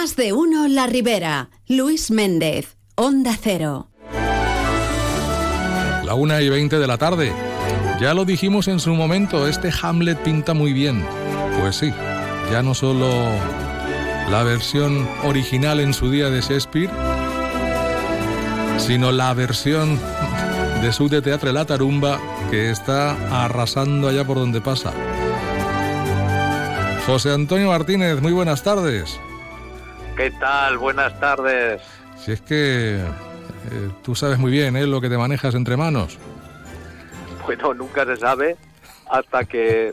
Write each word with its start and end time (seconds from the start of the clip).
Más 0.00 0.14
de 0.14 0.32
uno 0.32 0.68
La 0.68 0.86
Ribera. 0.86 1.50
Luis 1.66 2.12
Méndez, 2.12 2.76
Onda 2.94 3.36
Cero. 3.36 3.88
La 6.04 6.14
una 6.14 6.40
y 6.40 6.48
veinte 6.48 6.78
de 6.78 6.86
la 6.86 6.98
tarde. 6.98 7.32
Ya 8.00 8.14
lo 8.14 8.24
dijimos 8.24 8.68
en 8.68 8.78
su 8.78 8.94
momento, 8.94 9.48
este 9.48 9.72
Hamlet 9.82 10.16
pinta 10.18 10.54
muy 10.54 10.72
bien. 10.72 11.04
Pues 11.58 11.74
sí, 11.74 11.92
ya 12.52 12.62
no 12.62 12.74
solo 12.74 13.08
la 14.30 14.44
versión 14.44 15.08
original 15.24 15.80
en 15.80 15.92
su 15.92 16.12
día 16.12 16.30
de 16.30 16.42
Shakespeare, 16.42 16.90
sino 18.78 19.10
la 19.10 19.34
versión 19.34 19.98
de 20.80 20.92
su 20.92 21.08
de 21.08 21.22
teatro 21.22 21.50
La 21.50 21.64
Tarumba 21.64 22.20
que 22.52 22.70
está 22.70 23.44
arrasando 23.44 24.06
allá 24.06 24.24
por 24.24 24.36
donde 24.36 24.60
pasa. 24.60 24.92
José 27.04 27.32
Antonio 27.32 27.66
Martínez, 27.66 28.22
muy 28.22 28.32
buenas 28.32 28.62
tardes. 28.62 29.18
¿Qué 30.18 30.32
tal? 30.32 30.78
Buenas 30.78 31.20
tardes. 31.20 31.80
Si 32.16 32.32
es 32.32 32.40
que 32.40 32.96
eh, 32.96 33.90
tú 34.02 34.16
sabes 34.16 34.36
muy 34.36 34.50
bien 34.50 34.74
¿eh? 34.74 34.84
lo 34.84 35.00
que 35.00 35.08
te 35.08 35.16
manejas 35.16 35.54
entre 35.54 35.76
manos. 35.76 36.18
Bueno, 37.46 37.72
nunca 37.72 38.04
se 38.04 38.16
sabe 38.16 38.56
hasta 39.08 39.44
que, 39.44 39.92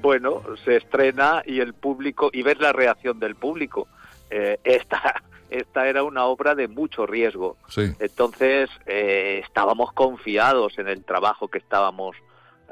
bueno, 0.00 0.42
se 0.64 0.76
estrena 0.76 1.42
y 1.44 1.60
el 1.60 1.74
público, 1.74 2.30
y 2.32 2.42
ves 2.42 2.58
la 2.60 2.72
reacción 2.72 3.20
del 3.20 3.34
público. 3.34 3.88
Eh, 4.30 4.58
esta, 4.64 5.22
esta 5.50 5.86
era 5.86 6.02
una 6.02 6.24
obra 6.24 6.54
de 6.54 6.66
mucho 6.66 7.04
riesgo. 7.04 7.58
Sí. 7.68 7.92
Entonces, 7.98 8.70
eh, 8.86 9.42
estábamos 9.44 9.92
confiados 9.92 10.78
en 10.78 10.88
el 10.88 11.04
trabajo 11.04 11.48
que 11.48 11.58
estábamos 11.58 12.16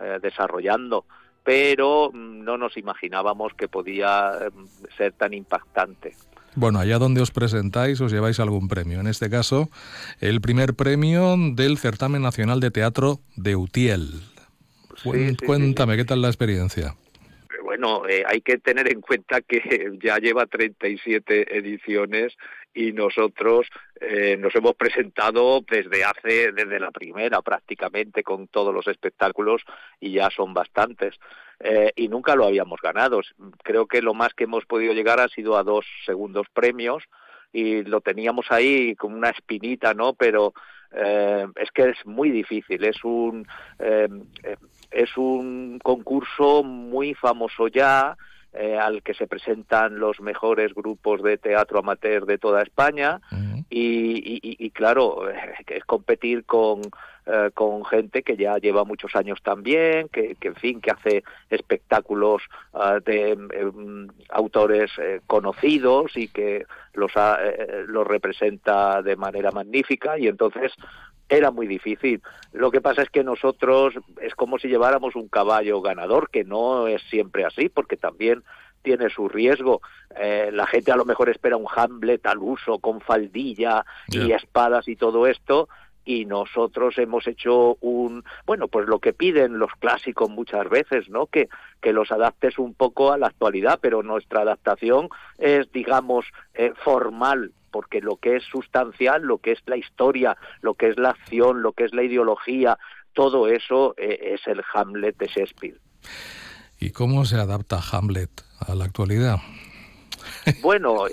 eh, 0.01 0.19
desarrollando, 0.23 1.05
pero 1.45 2.11
mm, 2.11 2.43
no 2.43 2.57
nos 2.57 2.79
imaginábamos 2.79 3.53
que 3.53 3.69
podía 3.69 4.33
mm, 4.51 4.97
ser 4.97 5.13
tan 5.13 5.35
impactante. 5.35 6.15
Bueno, 6.57 6.79
allá 6.81 6.99
donde 6.99 7.21
os 7.21 7.31
presentáis 7.31 8.01
os 8.01 8.11
lleváis 8.11 8.41
algún 8.41 8.67
premio. 8.67 8.99
En 9.01 9.07
este 9.07 9.29
caso, 9.29 9.69
el 10.21 10.41
primer 10.41 10.75
premio 10.75 11.37
del 11.53 11.77
Certamen 11.77 12.23
Nacional 12.23 12.61
de 12.61 12.71
Teatro 12.71 13.21
de 13.37 13.57
Utiel. 13.57 14.23
Sí, 14.97 15.11
sí, 15.13 15.29
sí, 15.29 15.37
Cuéntame, 15.45 15.97
¿qué 15.97 16.07
tal 16.07 16.23
la 16.23 16.29
experiencia? 16.29 16.95
Bueno, 17.63 18.09
eh, 18.09 18.25
hay 18.27 18.41
que 18.41 18.57
tener 18.57 18.91
en 18.91 19.03
cuenta 19.03 19.43
que 19.43 19.93
ya 20.03 20.17
lleva 20.17 20.47
37 20.47 21.59
ediciones 21.59 22.35
y 22.77 22.93
nosotros 22.93 23.67
eh, 23.99 24.37
nos 24.37 24.55
hemos 24.55 24.75
presentado 24.75 25.63
desde 25.63 26.05
hace, 26.05 26.53
desde 26.53 26.79
la 26.79 26.91
primera 26.91 27.41
prácticamente 27.41 28.23
con 28.23 28.49
todos 28.49 28.73
los 28.73 28.87
espectáculos 28.87 29.63
y 29.99 30.13
ya 30.13 30.29
son 30.29 30.53
bastantes. 30.53 31.15
Eh, 31.59 31.91
y 31.97 32.09
nunca 32.09 32.37
lo 32.37 32.45
habíamos 32.45 32.79
ganado. 32.83 33.23
Creo 33.65 33.87
que 33.87 34.03
lo 34.03 34.13
más 34.13 34.35
que 34.35 34.45
hemos 34.45 34.67
podido 34.67 34.93
llegar 34.93 35.21
ha 35.21 35.29
sido 35.29 35.57
a 35.57 35.63
dos 35.63 35.87
segundos 36.05 36.49
premios 36.53 37.03
y 37.51 37.83
lo 37.83 38.03
teníamos 38.03 38.45
ahí 38.51 38.95
como 38.95 39.17
una 39.17 39.31
espinita, 39.31 39.95
¿no? 39.95 40.13
Pero 40.13 40.53
eh, 40.93 41.47
es 41.57 41.71
que 41.71 41.89
es 41.89 42.05
muy 42.05 42.31
difícil, 42.31 42.85
es 42.85 43.03
un 43.05 43.47
eh, 43.79 44.09
es 44.91 45.17
un 45.17 45.79
concurso 45.83 46.63
muy 46.63 47.15
famoso 47.15 47.69
ya, 47.69 48.19
eh, 48.59 48.79
al 48.79 49.03
que 49.03 49.15
se 49.15 49.27
presentan 49.27 49.99
los 49.99 50.21
mejores 50.21 50.75
grupos 50.75 51.23
de 51.23 51.39
teatro 51.39 51.79
amateur 51.81 52.27
de 52.27 52.39
toda 52.39 52.63
España 52.63 53.21
Uh 53.31 53.37
-huh. 53.37 53.65
y, 53.71 54.41
y, 54.43 54.67
y, 54.67 54.71
claro, 54.71 55.29
es 55.67 55.85
competir 55.85 56.45
con, 56.45 56.81
eh, 57.27 57.51
con 57.55 57.85
gente 57.85 58.23
que 58.23 58.37
ya 58.37 58.59
lleva 58.59 58.85
muchos 58.85 59.17
años 59.17 59.43
también, 59.43 60.09
que, 60.09 60.37
que 60.41 60.49
en 60.49 60.55
fin, 60.55 60.81
que 60.81 60.93
hace 60.93 61.25
espectáculos 61.51 62.43
uh, 62.73 63.01
de 63.05 63.35
um, 63.35 64.07
autores 64.29 64.91
eh, 64.99 65.21
conocidos 65.27 66.17
y 66.17 66.29
que 66.29 66.67
los, 66.95 67.11
ha, 67.17 67.39
eh, 67.43 67.85
los 67.89 68.07
representa 68.07 69.03
de 69.03 69.17
manera 69.17 69.51
magnífica 69.51 70.17
y 70.19 70.29
entonces 70.29 70.73
era 71.29 71.51
muy 71.51 71.67
difícil. 71.67 72.23
Lo 72.53 72.71
que 72.71 72.81
pasa 72.81 73.03
es 73.03 73.11
que 73.11 73.25
nosotros 73.25 73.95
es 74.21 74.35
como 74.35 74.59
si 74.59 74.69
lleváramos 74.69 75.17
un 75.17 75.29
caballo 75.29 75.81
ganador, 75.81 76.31
que 76.31 76.45
no 76.45 76.87
es 76.87 77.03
siempre 77.11 77.45
así, 77.45 77.69
porque 77.69 77.97
también 77.97 78.43
tiene 78.83 79.11
su 79.11 79.29
riesgo. 79.29 79.81
Eh, 80.17 80.51
la 80.53 80.67
gente 80.67 80.93
a 80.93 80.97
lo 80.97 81.05
mejor 81.05 81.29
espera 81.29 81.57
un 81.57 81.67
Hamlet 81.75 82.25
al 82.27 82.39
uso, 82.39 82.79
con 82.79 83.01
faldilla 83.01 83.85
yeah. 84.09 84.25
y 84.25 84.33
espadas 84.33 84.87
y 84.87 84.95
todo 84.95 85.27
esto, 85.27 85.69
y 86.07 86.25
nosotros 86.25 86.97
hemos 86.99 87.27
hecho 87.27 87.77
un 87.81 88.25
bueno 88.47 88.69
pues 88.69 88.87
lo 88.87 89.01
que 89.01 89.13
piden 89.13 89.59
los 89.59 89.73
clásicos 89.73 90.31
muchas 90.31 90.71
veces 90.71 91.11
no 91.11 91.27
que 91.27 91.49
que 91.83 91.93
los 91.93 92.13
adaptes 92.13 92.59
un 92.59 92.75
poco 92.75 93.13
a 93.13 93.19
la 93.19 93.27
actualidad 93.27 93.81
pero 93.83 94.05
nuestra 94.05 94.43
adaptación 94.43 95.09
es 95.37 95.71
digamos 95.73 96.27
eh, 96.55 96.73
formal 96.77 97.51
porque 97.77 98.01
lo 98.01 98.17
que 98.17 98.37
es 98.37 98.45
sustancial 98.45 99.21
lo 99.21 99.37
que 99.37 99.53
es 99.53 99.59
la 99.67 99.77
historia 99.77 100.35
lo 100.63 100.73
que 100.73 100.89
es 100.89 100.99
la 100.99 101.11
acción 101.11 101.61
lo 101.61 101.73
que 101.73 101.85
es 101.85 101.93
la 101.93 102.05
ideología 102.05 102.79
todo 103.13 103.49
eso 103.49 103.95
eh, 103.99 104.33
es 104.35 104.47
el 104.47 104.63
Hamlet 104.73 105.19
de 105.19 105.27
Shakespeare 105.27 105.79
y 106.81 106.91
cómo 106.93 107.27
se 107.27 107.37
adapta 107.37 107.79
Hamlet 107.93 108.31
a 108.67 108.75
la 108.75 108.87
actualidad 108.87 109.37
bueno, 110.63 111.05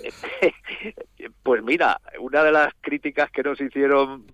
pues 1.44 1.64
mira, 1.64 2.00
una 2.20 2.44
de 2.44 2.52
las 2.52 2.74
críticas 2.82 3.32
que 3.32 3.44
nos 3.44 3.60
hicieron 3.60 4.26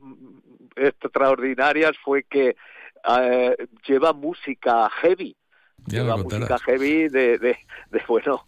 extraordinarias 0.75 1.95
fue 2.03 2.23
que 2.23 2.55
uh, 3.07 3.51
lleva 3.87 4.13
música 4.13 4.89
heavy. 5.01 5.35
Ya 5.87 6.03
lleva 6.03 6.17
música 6.17 6.57
heavy 6.59 7.07
de, 7.09 7.37
de, 7.37 7.57
de 7.89 8.01
bueno 8.07 8.45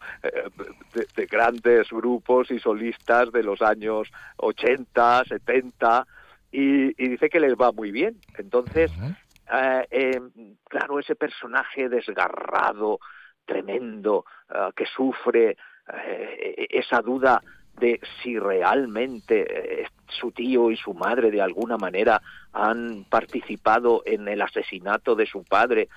de, 0.93 1.07
de, 1.15 1.25
grandes 1.25 1.89
grupos 1.89 2.51
y 2.51 2.59
solistas 2.59 3.31
de 3.31 3.43
los 3.43 3.61
años 3.61 4.11
80, 4.37 5.23
70 5.27 6.05
y, 6.51 7.03
y 7.03 7.09
dice 7.09 7.29
que 7.29 7.39
les 7.39 7.53
va 7.55 7.71
muy 7.71 7.91
bien. 7.91 8.17
Entonces, 8.37 8.91
uh 8.97 9.01
-huh. 9.01 9.81
uh, 9.81 9.87
eh, 9.89 10.21
claro, 10.69 10.99
ese 10.99 11.15
personaje 11.15 11.89
desgarrado, 11.89 12.99
tremendo, 13.45 14.25
uh, 14.49 14.71
que 14.75 14.85
sufre 14.85 15.57
eh, 15.93 16.67
esa 16.69 17.01
duda 17.01 17.41
de 17.79 17.99
si 18.21 18.37
realmente 18.37 19.81
eh, 19.81 19.87
su 20.07 20.31
tío 20.31 20.71
y 20.71 20.77
su 20.77 20.93
madre 20.93 21.31
de 21.31 21.41
alguna 21.41 21.77
manera 21.77 22.21
han 22.53 23.05
participado 23.05 24.03
en 24.05 24.27
el 24.27 24.41
asesinato 24.41 25.15
de 25.15 25.25
su 25.25 25.43
padre, 25.43 25.89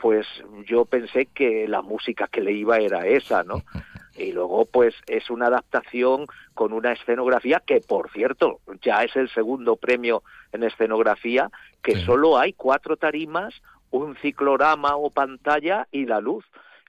pues 0.00 0.26
yo 0.66 0.84
pensé 0.84 1.26
que 1.26 1.66
la 1.68 1.82
música 1.82 2.28
que 2.28 2.40
le 2.40 2.52
iba 2.52 2.78
era 2.78 3.06
esa, 3.06 3.42
¿no? 3.42 3.62
Y 4.18 4.32
luego, 4.32 4.64
pues 4.64 4.94
es 5.08 5.28
una 5.28 5.48
adaptación 5.48 6.24
con 6.54 6.72
una 6.72 6.92
escenografía 6.92 7.60
que, 7.60 7.82
por 7.82 8.10
cierto, 8.12 8.60
ya 8.80 9.04
es 9.04 9.14
el 9.14 9.28
segundo 9.28 9.76
premio 9.76 10.22
en 10.52 10.62
escenografía, 10.62 11.50
que 11.82 11.96
sí. 11.96 12.04
solo 12.06 12.38
hay 12.38 12.54
cuatro 12.54 12.96
tarimas, 12.96 13.52
un 13.90 14.16
ciclorama 14.16 14.96
o 14.96 15.10
pantalla 15.10 15.86
y 15.92 16.06
la 16.06 16.20
luz. 16.20 16.46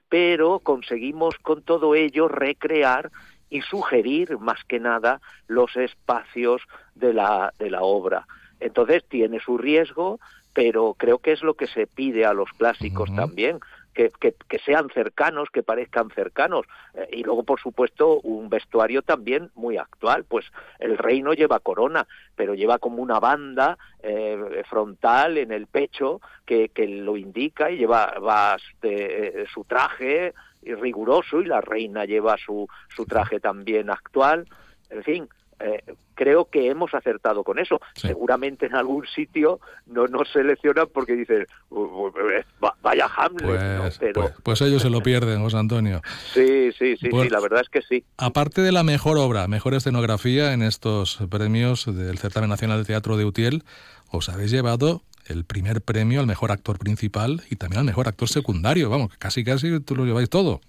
Pero 0.08 0.60
conseguimos 0.60 1.34
con 1.42 1.60
todo 1.60 1.94
ello 1.94 2.28
recrear 2.28 3.10
y 3.50 3.60
sugerir 3.60 4.38
más 4.38 4.64
que 4.64 4.80
nada 4.80 5.20
los 5.46 5.76
espacios 5.76 6.62
de 6.94 7.12
la, 7.12 7.52
de 7.58 7.70
la 7.70 7.82
obra. 7.82 8.26
Entonces 8.60 9.04
tiene 9.08 9.38
su 9.40 9.58
riesgo, 9.58 10.18
pero 10.58 10.94
creo 10.94 11.18
que 11.18 11.30
es 11.30 11.44
lo 11.44 11.54
que 11.54 11.68
se 11.68 11.86
pide 11.86 12.26
a 12.26 12.32
los 12.32 12.50
clásicos 12.50 13.08
uh 13.10 13.12
-huh. 13.12 13.16
también, 13.16 13.60
que, 13.94 14.10
que, 14.20 14.34
que, 14.48 14.58
sean 14.58 14.88
cercanos, 14.90 15.50
que 15.52 15.62
parezcan 15.62 16.10
cercanos. 16.10 16.66
Eh, 16.94 17.08
y 17.12 17.22
luego, 17.22 17.44
por 17.44 17.60
supuesto, 17.60 18.18
un 18.22 18.48
vestuario 18.48 19.02
también 19.02 19.52
muy 19.54 19.76
actual. 19.76 20.24
Pues 20.24 20.46
el 20.80 20.98
reino 20.98 21.32
lleva 21.32 21.60
corona, 21.60 22.08
pero 22.34 22.54
lleva 22.54 22.80
como 22.80 23.00
una 23.00 23.20
banda 23.20 23.78
eh, 24.02 24.64
frontal 24.68 25.38
en 25.38 25.52
el 25.52 25.68
pecho 25.68 26.20
que, 26.44 26.70
que 26.70 26.88
lo 26.88 27.16
indica 27.16 27.70
y 27.70 27.76
lleva 27.76 28.18
va, 28.18 28.56
de, 28.82 28.96
eh, 29.28 29.46
su 29.54 29.62
traje 29.62 30.34
riguroso 30.62 31.40
y 31.40 31.44
la 31.44 31.60
reina 31.60 32.04
lleva 32.04 32.36
su, 32.36 32.66
su 32.88 33.06
traje 33.06 33.38
también 33.38 33.90
actual. 33.90 34.48
En 34.90 35.04
fin, 35.04 35.28
eh, 35.60 35.82
creo 36.28 36.44
que 36.44 36.68
hemos 36.68 36.92
acertado 36.92 37.42
con 37.42 37.58
eso. 37.58 37.80
Sí. 37.94 38.08
Seguramente 38.08 38.66
en 38.66 38.74
algún 38.74 39.06
sitio 39.06 39.60
no 39.86 40.06
nos 40.08 40.30
seleccionan 40.30 40.88
porque 40.92 41.14
dicen, 41.14 41.46
vaya 42.82 43.08
Hamlet. 43.16 43.46
Pues, 43.46 43.62
¿no? 43.62 43.88
Pero... 43.98 44.20
Pues, 44.20 44.34
pues, 44.42 44.60
ellos 44.60 44.82
se 44.82 44.90
lo 44.90 45.00
pierden, 45.00 45.40
José 45.40 45.56
Antonio. 45.56 46.02
Sí, 46.34 46.70
sí, 46.72 46.96
sí, 46.98 47.08
pues, 47.08 47.24
sí, 47.24 47.30
la 47.30 47.40
verdad 47.40 47.62
es 47.62 47.70
que 47.70 47.80
sí. 47.80 48.04
Aparte 48.18 48.60
de 48.60 48.72
la 48.72 48.82
mejor 48.82 49.16
obra, 49.16 49.48
mejor 49.48 49.72
escenografía 49.72 50.52
en 50.52 50.62
estos 50.62 51.18
premios 51.30 51.86
del 51.86 52.18
Certamen 52.18 52.50
Nacional 52.50 52.80
de 52.80 52.84
Teatro 52.84 53.16
de 53.16 53.24
Utiel, 53.24 53.64
os 54.10 54.28
habéis 54.28 54.50
llevado 54.50 55.02
el 55.26 55.44
primer 55.44 55.80
premio 55.80 56.20
al 56.20 56.26
mejor 56.26 56.52
actor 56.52 56.78
principal 56.78 57.42
y 57.50 57.56
también 57.56 57.80
al 57.80 57.86
mejor 57.86 58.06
actor 58.06 58.28
secundario. 58.28 58.90
Vamos, 58.90 59.16
casi 59.18 59.44
casi 59.44 59.80
tú 59.80 59.96
lo 59.96 60.04
lleváis 60.04 60.28
todo. 60.28 60.60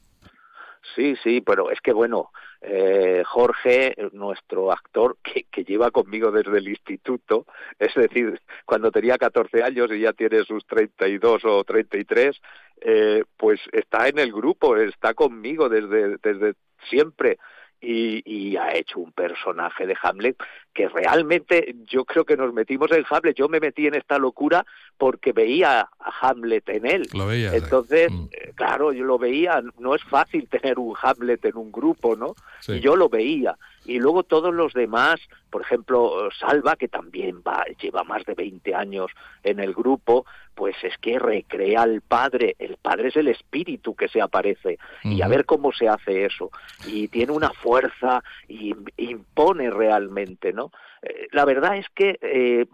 Sí, 0.96 1.16
sí, 1.22 1.42
pero 1.42 1.70
es 1.70 1.80
que 1.82 1.92
bueno, 1.92 2.32
eh, 2.62 3.24
Jorge, 3.26 3.96
nuestro 4.12 4.72
actor 4.72 5.18
que, 5.24 5.44
que, 5.44 5.64
lleva 5.64 5.92
conmigo 5.92 6.30
desde 6.32 6.58
el 6.58 6.68
instituto, 6.68 7.46
es 7.78 7.94
decir, 7.96 8.42
cuando 8.66 8.92
tenía 8.92 9.18
14 9.18 9.64
años 9.64 9.90
y 9.92 10.02
ya 10.02 10.12
tiene 10.12 10.44
sus 10.44 10.66
32 10.66 11.46
o 11.46 11.64
33, 11.64 12.42
eh, 12.82 13.24
pues 13.38 13.62
está 13.72 14.10
en 14.10 14.20
el 14.20 14.34
grupo, 14.34 14.76
está 14.76 15.14
conmigo 15.14 15.70
desde, 15.70 16.18
desde 16.18 16.56
siempre 16.90 17.38
y, 17.82 18.58
ha 18.58 18.76
hecho 18.76 19.00
un 19.00 19.12
personaje 19.12 19.88
de 19.88 19.96
Hamlet 20.02 20.36
que 20.74 20.90
realmente 20.90 21.76
yo 21.86 22.06
creo 22.06 22.26
que 22.26 22.36
nos 22.36 22.54
metimos 22.54 22.92
en 22.92 23.06
Hamlet. 23.10 23.36
Yo 23.36 23.48
me 23.48 23.60
metí 23.60 23.88
en 23.88 23.96
esta 23.96 24.18
locura 24.18 24.66
porque 24.98 25.32
veía 25.32 25.82
a 25.82 26.14
Hamlet 26.22 26.68
en 26.70 26.86
él. 26.86 27.08
Lo 27.14 27.28
veía. 27.28 27.54
Entonces, 27.54 28.12
mm. 28.12 28.28
Claro, 28.60 28.92
yo 28.92 29.06
lo 29.06 29.18
veía. 29.18 29.64
No 29.78 29.96
es 29.96 30.04
fácil 30.04 30.50
tener 30.50 30.80
un 30.80 30.94
Hamlet 31.02 31.46
en 31.46 31.56
un 31.56 31.72
grupo, 31.72 32.18
¿no? 32.18 32.36
Y 32.68 32.82
yo 32.82 32.98
lo 32.98 33.08
veía. 33.08 33.58
Y 33.86 34.00
luego 34.00 34.24
todos 34.24 34.54
los 34.54 34.74
demás, 34.74 35.22
por 35.50 35.62
ejemplo, 35.62 36.30
Salva, 36.38 36.76
que 36.76 36.90
también 36.90 37.42
va, 37.42 37.64
lleva 37.82 38.04
más 38.04 38.26
de 38.26 38.34
20 38.34 38.76
años 38.76 39.12
en 39.44 39.62
el 39.62 39.74
grupo, 39.74 40.26
pues 40.56 40.76
es 40.84 40.98
que 40.98 41.18
recrea 41.18 41.84
al 41.84 42.02
padre. 42.02 42.58
El 42.60 42.76
padre 42.76 43.08
es 43.08 43.16
el 43.16 43.30
espíritu 43.30 43.96
que 43.96 44.10
se 44.10 44.22
aparece. 44.22 44.78
Y 45.04 45.22
a 45.22 45.30
ver 45.30 45.46
cómo 45.46 45.72
se 45.72 45.88
hace 45.88 46.26
eso. 46.26 46.52
Y 46.86 47.08
tiene 47.08 47.32
una 47.32 47.52
fuerza 47.52 48.22
y 48.50 48.76
impone 48.98 49.70
realmente, 49.70 50.52
¿no? 50.52 50.72
Eh, 51.02 51.28
la 51.32 51.46
verdad 51.46 51.78
es 51.78 51.88
que 51.96 52.20
eh, 52.22 52.66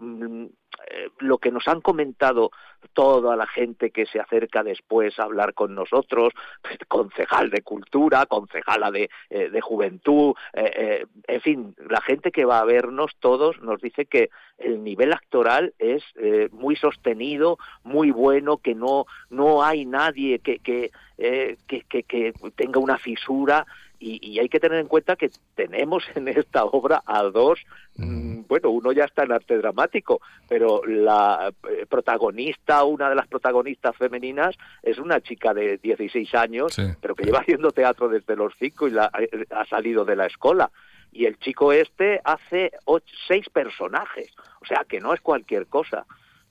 eh, 0.86 1.08
lo 1.18 1.38
que 1.38 1.50
nos 1.50 1.66
han 1.68 1.80
comentado 1.80 2.50
toda 2.92 3.36
la 3.36 3.46
gente 3.46 3.90
que 3.90 4.06
se 4.06 4.20
acerca 4.20 4.62
después 4.62 5.18
a 5.18 5.24
hablar 5.24 5.54
con 5.54 5.74
nosotros, 5.74 6.32
concejal 6.88 7.50
de 7.50 7.62
cultura, 7.62 8.26
concejala 8.26 8.90
de, 8.90 9.10
de 9.28 9.60
juventud, 9.60 10.34
en 10.54 11.40
fin, 11.40 11.74
la 11.90 12.00
gente 12.00 12.30
que 12.30 12.44
va 12.44 12.60
a 12.60 12.64
vernos 12.64 13.12
todos 13.18 13.60
nos 13.60 13.80
dice 13.80 14.06
que 14.06 14.30
el 14.58 14.84
nivel 14.84 15.12
actoral 15.12 15.74
es 15.78 16.04
muy 16.52 16.76
sostenido, 16.76 17.58
muy 17.82 18.10
bueno, 18.12 18.58
que 18.58 18.74
no, 18.74 19.06
no 19.30 19.64
hay 19.64 19.84
nadie 19.84 20.38
que, 20.38 20.58
que, 20.60 20.90
que, 21.16 22.02
que 22.04 22.32
tenga 22.54 22.78
una 22.78 22.98
fisura 22.98 23.66
y, 23.98 24.38
hay 24.38 24.48
que 24.48 24.60
tener 24.60 24.78
en 24.78 24.88
cuenta 24.88 25.16
que 25.16 25.30
tenemos 25.54 26.04
en 26.14 26.28
esta 26.28 26.64
obra 26.64 27.02
a 27.06 27.22
dos, 27.24 27.60
mm, 27.96 28.42
bueno, 28.48 28.70
uno 28.70 28.92
ya 28.92 29.04
está 29.04 29.24
en 29.24 29.32
arte 29.32 29.56
dramático, 29.58 30.20
pero 30.48 30.82
la 30.86 31.52
eh, 31.68 31.86
protagonista, 31.88 32.84
una 32.84 33.08
de 33.08 33.14
las 33.14 33.26
protagonistas 33.26 33.96
femeninas, 33.96 34.56
es 34.82 34.98
una 34.98 35.20
chica 35.20 35.54
de 35.54 35.78
16 35.78 36.34
años, 36.34 36.76
pero 37.00 37.14
que 37.14 37.24
lleva 37.24 37.40
haciendo 37.40 37.70
teatro 37.70 38.08
desde 38.08 38.36
los 38.36 38.52
cinco 38.58 38.88
y 38.88 38.92
la, 38.92 39.10
eh, 39.18 39.44
ha 39.50 39.64
salido 39.66 40.04
de 40.04 40.16
la 40.16 40.26
escuela. 40.26 40.70
Y 41.12 41.24
el 41.24 41.38
chico 41.38 41.72
este 41.72 42.20
hace 42.24 42.72
seis 43.26 43.48
personajes, 43.48 44.34
o 44.60 44.66
sea 44.66 44.84
que 44.86 45.00
no 45.00 45.14
es 45.14 45.20
cualquier 45.20 45.66
cosa. 45.66 46.04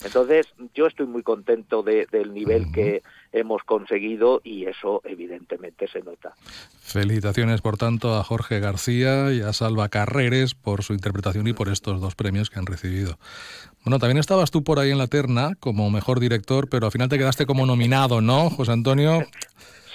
Entonces, 0.04 0.48
yo 0.74 0.88
estoy 0.88 1.06
muy 1.06 1.24
contento 1.24 1.82
del 1.82 2.34
nivel 2.34 2.72
que 2.74 3.02
hemos 3.36 3.64
conseguido 3.64 4.42
y 4.44 4.66
eso 4.66 5.02
evidentemente 5.04 5.88
se 5.88 6.02
nota. 6.02 6.34
Felicitaciones, 6.80 7.62
por 7.62 7.78
tanto, 7.78 8.16
a 8.16 8.24
Jorge 8.24 8.60
García 8.60 9.32
y 9.34 9.42
a 9.42 9.54
Salva 9.54 9.90
Carreres 9.90 10.56
por 10.56 10.84
su 10.84 10.94
interpretación 10.94 11.48
y 11.48 11.54
por 11.54 11.70
estos 11.70 12.00
dos 12.00 12.16
premios 12.16 12.50
que 12.50 12.60
han 12.60 12.66
recibido. 12.66 13.18
Bueno, 13.84 14.00
también 14.00 14.18
estabas 14.18 14.52
tú 14.52 14.64
por 14.64 14.80
ahí 14.80 14.92
en 14.92 14.98
la 14.98 15.08
terna 15.08 15.56
como 15.60 15.90
mejor 15.92 16.20
director, 16.20 16.70
pero 16.70 16.88
al 16.88 16.92
final 16.92 17.10
te 17.10 17.18
quedaste 17.18 17.46
como 17.46 17.66
nominado, 17.66 18.22
¿no, 18.22 18.50
José 18.50 18.72
Antonio? 18.72 19.24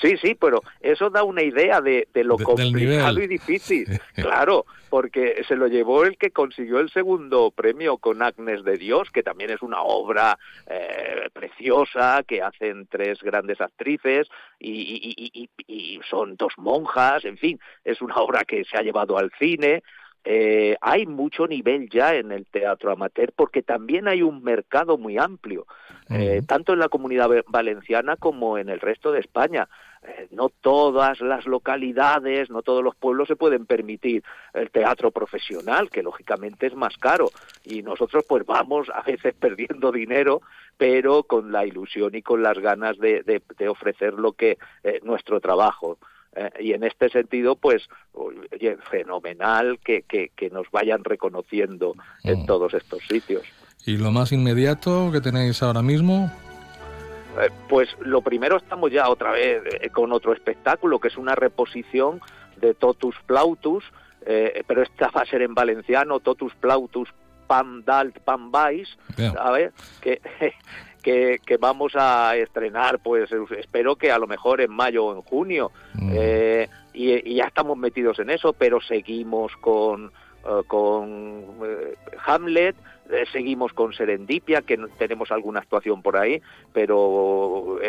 Sí, 0.01 0.17
sí, 0.17 0.35
pero 0.35 0.63
eso 0.81 1.11
da 1.11 1.23
una 1.25 1.43
idea 1.43 1.81
de, 1.81 2.07
lo 2.15 2.37
complicado 2.39 3.21
y 3.21 3.27
difícil. 3.27 3.87
claro, 4.15 4.65
porque 4.89 5.43
se 5.47 5.57
lo 5.57 5.69
llevó 5.69 6.05
el 6.05 6.17
que 6.17 6.31
consiguió 6.31 6.81
el 6.81 6.91
segundo 6.91 7.51
premio 7.51 7.99
con 7.99 8.23
Agnes 8.23 8.65
de 8.65 8.77
Dios, 8.77 9.11
que 9.11 9.23
también 9.23 9.51
es 9.51 9.63
una 9.63 9.83
obra 9.83 10.39
eh, 10.67 11.29
preciosa 11.33 12.23
que 12.27 12.43
hacen 12.43 12.87
tres 12.87 13.21
grandes 13.23 13.61
actrices 13.61 14.29
y, 14.59 15.49
y, 15.67 16.01
son 16.09 16.37
dos 16.37 16.55
monjas, 16.57 17.25
en 17.25 17.37
fin, 17.39 17.61
es 17.85 18.01
una 18.01 18.17
obra 18.17 18.45
que 18.45 18.65
se 18.65 18.77
ha 18.77 18.83
llevado 18.83 19.19
al 19.19 19.31
cine. 19.39 19.83
Eh, 20.25 20.77
hay 20.83 21.07
mucho 21.07 21.47
nivel 21.47 21.89
ya 21.89 22.15
en 22.15 22.31
el 22.31 22.45
teatro 22.47 22.93
amateur 22.93 23.33
porque 23.35 23.63
también 23.63 24.07
hay 24.07 24.21
un 24.23 24.43
mercado 24.43 24.99
muy 24.99 25.17
amplio, 25.17 25.67
eh, 26.11 26.43
tanto 26.47 26.75
en 26.75 26.79
la 26.79 26.91
comunidad 26.91 27.31
valenciana 27.47 28.17
como 28.17 28.59
en 28.59 28.69
el 28.69 28.81
resto 28.81 29.13
de 29.13 29.21
España. 29.21 29.69
Eh, 30.03 30.29
no 30.31 30.49
todas 30.49 31.21
las 31.21 31.47
localidades, 31.47 32.49
no 32.51 32.63
todos 32.63 32.83
los 32.83 32.97
pueblos 32.97 33.29
se 33.29 33.37
pueden 33.37 33.67
permitir 33.67 34.23
el 34.55 34.71
teatro 34.71 35.11
profesional, 35.11 35.91
que 35.91 36.03
lógicamente 36.03 36.67
es 36.67 36.75
más 36.75 36.97
caro. 36.97 37.31
Y 37.65 37.83
nosotros 37.83 38.25
pues 38.29 38.47
vamos 38.47 38.89
a 38.95 39.03
veces 39.03 39.35
perdiendo 39.35 39.93
dinero, 39.93 40.43
pero 40.77 41.25
con 41.25 41.53
la 41.53 41.67
ilusión 41.67 42.15
y 42.15 42.23
con 42.23 42.43
las 42.43 42.59
ganas 42.59 42.99
de, 42.99 43.23
de, 43.23 43.69
ofrecer 43.69 44.15
lo 44.15 44.33
que 44.33 44.57
nuestro 45.03 45.41
trabajo. 45.41 45.99
Eh, 46.35 46.51
y 46.61 46.73
en 46.73 46.85
este 46.85 47.09
sentido, 47.09 47.57
pues, 47.57 47.89
fenomenal 48.91 49.81
que, 49.81 50.03
que, 50.03 50.51
nos 50.51 50.71
vayan 50.71 51.03
reconociendo 51.05 51.95
en 52.23 52.43
mm. 52.43 52.47
todos 52.47 52.75
estos 52.75 53.03
sitios. 53.07 53.43
¿Y 53.85 53.97
lo 53.97 54.11
más 54.13 54.33
inmediato 54.33 55.11
que 55.13 55.21
tenéis 55.21 55.63
ahora 55.63 55.83
mismo? 55.83 56.31
Eh, 57.39 57.51
pues 57.69 57.89
lo 58.01 58.23
primero 58.23 58.57
estamos 58.57 58.91
ya 58.91 59.09
otra 59.09 59.33
vez 59.33 59.63
eh, 59.81 59.91
con 59.91 60.13
otro 60.13 60.33
espectáculo, 60.33 60.99
que 60.99 61.09
es 61.09 61.17
una 61.17 61.35
reposición 61.35 62.21
de 62.57 62.75
Totus 62.75 63.17
Plautus, 63.27 63.85
pero 64.67 64.83
esta 64.83 65.09
va 65.11 65.23
a 65.23 65.25
ser 65.27 65.41
en 65.41 65.55
valenciano, 65.55 66.21
Totus 66.21 66.55
Plautus 66.57 67.09
Pam 67.51 67.83
Dalt 67.85 68.21
Pam 68.21 68.53
Vais, 68.53 68.89
¿sabes? 69.17 69.73
Que, 71.03 71.39
que, 71.47 71.57
vamos 71.57 71.95
a 71.97 72.37
estrenar, 72.37 72.99
pues 72.99 73.31
espero 73.33 73.97
que 73.97 74.13
a 74.13 74.19
lo 74.19 74.27
mejor 74.27 74.61
en 74.61 74.71
mayo 74.71 75.07
o 75.07 75.15
en 75.15 75.23
junio. 75.23 75.73
Mm. 75.95 76.11
Eh, 76.15 76.69
y, 76.93 77.37
ya 77.37 77.45
estamos 77.45 77.79
metidos 77.79 78.19
en 78.19 78.29
eso, 78.29 78.53
pero 78.53 78.83
seguimos 78.83 79.57
con, 79.63 80.13
eh, 80.45 80.63
con 80.67 81.45
eh, 81.65 81.97
Hamlet, 82.25 82.77
seguimos 83.33 83.73
con 83.73 83.93
Serendipia, 83.93 84.63
que 84.63 84.79
tenemos 84.99 85.33
alguna 85.33 85.61
actuación 85.61 86.01
por 86.01 86.17
ahí, 86.17 86.41
pero 86.73 87.81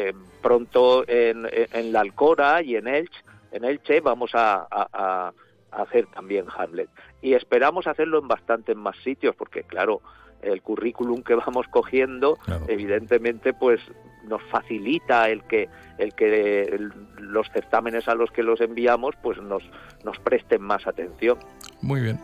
pronto 0.42 1.07
en, 1.07 1.48
en, 1.51 1.94
La 1.94 2.00
Alcora 2.00 2.63
y 2.63 2.75
en 2.75 2.88
Elche, 2.88 3.19
en 3.51 3.63
Elche 3.63 4.01
vamos 4.01 4.31
a, 4.33 4.68
a 4.71 5.31
hacer 5.71 6.07
también 6.07 6.45
Hamlet. 6.57 6.89
Y 7.21 7.36
esperamos 7.36 7.86
hacerlo 7.86 8.18
en 8.18 8.27
bastantes 8.27 8.75
más 8.75 8.95
sitios, 9.04 9.36
porque 9.36 9.62
claro, 9.62 10.01
el 10.42 10.62
currículum 10.62 11.24
que 11.24 11.36
vamos 11.36 11.68
cogiendo, 11.68 12.38
evidentemente, 12.68 13.54
pues 13.54 13.80
nos 14.27 14.42
facilita 14.44 15.30
el 15.30 15.44
que 15.44 15.68
el 15.97 16.13
que 16.13 16.80
los 17.18 17.50
certámenes 17.51 18.07
a 18.07 18.15
los 18.15 18.31
que 18.31 18.44
los 18.44 18.62
enviamos 18.62 19.15
pues 19.21 19.42
nos 19.42 19.63
nos 20.04 20.19
presten 20.19 20.62
más 20.62 20.86
atención. 20.88 21.38
Muy 21.81 22.01
bien. 22.01 22.19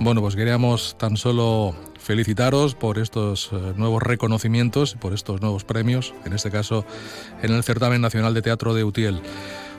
Bueno, 0.00 0.20
pues 0.20 0.34
queríamos 0.34 0.98
tan 0.98 1.16
solo 1.16 1.74
felicitaros 1.98 2.74
por 2.74 2.98
estos 2.98 3.50
eh, 3.52 3.72
nuevos 3.76 4.02
reconocimientos, 4.02 4.94
por 4.94 5.14
estos 5.14 5.40
nuevos 5.40 5.64
premios, 5.64 6.14
en 6.24 6.32
este 6.32 6.50
caso 6.50 6.84
en 7.42 7.52
el 7.52 7.62
Certamen 7.62 8.00
Nacional 8.00 8.34
de 8.34 8.42
Teatro 8.42 8.74
de 8.74 8.84
Utiel. 8.84 9.20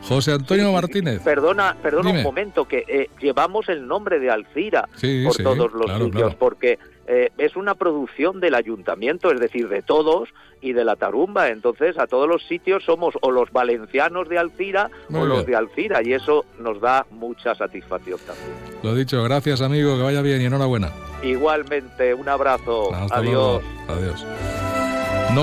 José 0.08 0.34
Antonio 0.34 0.72
Martínez. 0.72 1.22
Perdona, 1.24 1.76
perdona 1.82 2.12
un 2.12 2.24
momento, 2.24 2.66
que 2.66 2.86
eh, 2.88 3.10
llevamos 3.20 3.70
el 3.70 3.88
nombre 3.88 4.20
de 4.20 4.30
Alcira 4.30 4.88
por 5.24 5.38
todos 5.38 5.74
los 5.74 5.92
sitios, 6.00 6.36
porque 6.36 6.78
eh, 7.08 7.32
es 7.38 7.56
una 7.56 7.76
producción 7.76 8.40
del 8.40 8.56
ayuntamiento, 8.56 9.32
es 9.32 9.40
decir, 9.40 9.70
de 9.70 9.82
todos 9.82 10.30
y 10.62 10.74
de 10.74 10.84
la 10.84 10.96
Tarumba. 10.96 11.50
Entonces, 11.50 11.98
a 12.00 12.08
todos 12.08 12.28
los 12.28 12.44
sitios 12.44 12.84
somos 12.84 13.16
o 13.22 13.32
los 13.32 13.52
valencianos 13.52 14.28
de 14.28 14.40
Alcira 14.40 14.90
o 15.14 15.26
los 15.26 15.46
de 15.46 15.56
Alcira, 15.56 16.02
y 16.04 16.14
eso 16.14 16.46
nos 16.60 16.82
da 16.82 17.06
mucha 17.12 17.54
satisfacción 17.54 18.20
también. 18.26 18.82
Lo 18.82 18.96
dicho, 18.96 19.24
gracias 19.24 19.62
amigo, 19.62 19.98
que 19.98 20.04
vaya 20.04 20.22
bien 20.22 20.42
y 20.42 20.46
enhorabuena. 20.46 20.92
Igualmente, 21.24 22.14
un 22.14 22.28
abrazo. 22.28 22.94
Adiós. 23.12 23.64
Adiós. 23.88 24.26